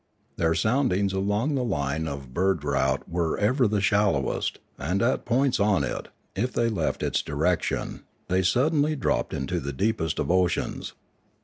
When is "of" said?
2.07-2.33, 10.17-10.31